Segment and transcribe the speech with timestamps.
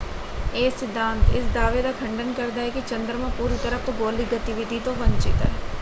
[0.53, 4.95] ਇਹ ਸਿਧਾਂਤ ਇਸ ਦਾਅਵੇ ਦਾ ਖੰਡਨ ਕਰਦਾ ਹੈ ਕਿ ਚੰਦਰਮਾ ਪੂਰੀ ਤਰ੍ਹਾਂ ਭੂਗੋਲਿਕ ਗਤੀਵਿਧੀ ਤੋਂ
[4.95, 5.51] ਵੰਚਿਤ ਹੈ।